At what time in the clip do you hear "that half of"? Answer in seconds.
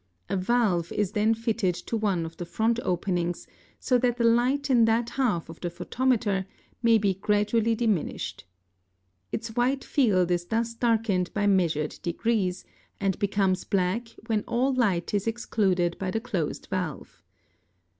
4.85-5.61